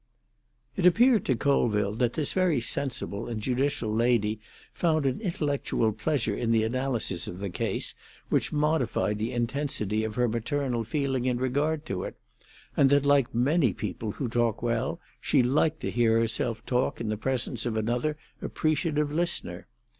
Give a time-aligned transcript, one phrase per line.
[0.75, 4.39] It appeared to Colville that this very sensible and judicial lady
[4.73, 7.93] found an intellectual pleasure in the analysis of the case,
[8.29, 12.15] which modified the intensity of her maternal feeling in regard to it,
[12.75, 17.09] and that, like many people who talk well, she liked to hear herself talk in
[17.09, 19.67] the presence of another appreciative listener.